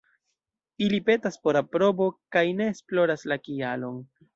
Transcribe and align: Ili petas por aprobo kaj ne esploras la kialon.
Ili 0.85 0.99
petas 1.11 1.37
por 1.45 1.61
aprobo 1.61 2.09
kaj 2.39 2.47
ne 2.59 2.71
esploras 2.77 3.31
la 3.33 3.43
kialon. 3.49 4.07